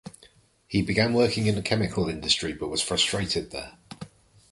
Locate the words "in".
1.45-1.53